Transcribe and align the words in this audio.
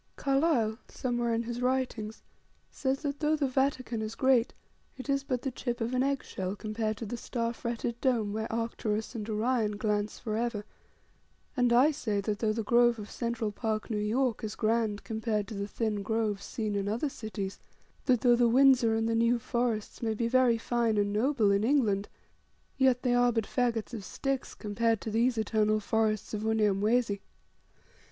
Carlyle, 0.15 0.79
somewhere 0.87 1.31
in 1.31 1.43
his 1.43 1.61
writings, 1.61 2.23
says, 2.71 3.03
that 3.03 3.19
though 3.19 3.35
the 3.35 3.47
Vatican 3.47 4.01
is 4.01 4.15
great, 4.15 4.51
it 4.97 5.07
is 5.07 5.23
but 5.23 5.43
the 5.43 5.51
chip 5.51 5.79
of 5.79 5.93
an 5.93 6.01
eggshell 6.01 6.55
compared 6.55 6.97
to 6.97 7.05
the 7.05 7.15
star 7.15 7.53
fretted 7.53 8.01
dome 8.01 8.33
where 8.33 8.51
Arcturus 8.51 9.13
and 9.13 9.29
Orion 9.29 9.77
glance 9.77 10.17
for 10.17 10.35
ever; 10.37 10.65
and 11.55 11.71
I 11.71 11.91
say 11.91 12.19
that, 12.19 12.39
though 12.39 12.51
the 12.51 12.63
grove 12.63 12.97
of 12.97 13.11
Central 13.11 13.51
Park, 13.51 13.91
New 13.91 13.99
York, 13.99 14.43
is 14.43 14.55
grand 14.55 15.03
compared 15.03 15.47
to 15.49 15.53
the 15.53 15.67
thin 15.67 16.01
groves 16.01 16.43
seen 16.45 16.73
in 16.73 16.87
other 16.87 17.01
great 17.05 17.11
cities, 17.11 17.59
that 18.05 18.21
though 18.21 18.35
the 18.35 18.49
Windsor 18.49 18.95
and 18.95 19.07
the 19.07 19.13
New 19.13 19.37
Forests 19.37 20.01
may 20.01 20.15
be 20.15 20.27
very 20.27 20.57
fine 20.57 20.97
and 20.97 21.13
noble 21.13 21.51
in 21.51 21.63
England, 21.63 22.09
yet 22.75 23.03
they 23.03 23.13
are 23.13 23.31
but 23.31 23.45
fagots 23.45 23.93
of 23.93 24.03
sticks 24.03 24.55
compared 24.55 24.99
to 25.01 25.11
these 25.11 25.37
eternal 25.37 25.79
forests 25.79 26.33
of 26.33 26.41
Unyamwezi. 26.43 27.19